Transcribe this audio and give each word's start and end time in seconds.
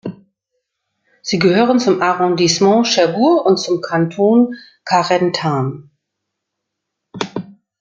Sie 1.21 1.37
gehört 1.37 1.79
zum 1.79 2.01
Arrondissement 2.01 2.87
Cherbourg 2.87 3.45
und 3.45 3.57
zum 3.57 3.81
Kanton 3.81 4.55
Carentan. 4.83 5.91